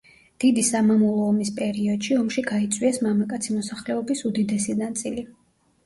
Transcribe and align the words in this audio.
დიდი 0.43 0.61
სამამულო 0.69 1.27
ომის 1.33 1.51
პერიოდში 1.59 2.17
ომში 2.23 2.45
გაიწვიეს 2.49 3.01
მამაკაცი 3.07 3.61
მოსახლეობის 3.61 4.29
უდიდესი 4.33 4.81
ნაწილი. 4.85 5.33